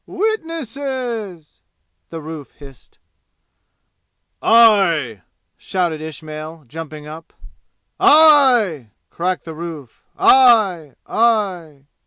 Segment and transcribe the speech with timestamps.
[0.07, 1.61] "Witnesses?"
[2.09, 2.97] the roof hissed.
[4.41, 5.21] "I!"
[5.57, 7.33] shouted Ismail, jumping up.
[7.99, 10.03] "I!" cracked the roof.
[10.17, 10.93] "I!
[11.05, 11.85] I!"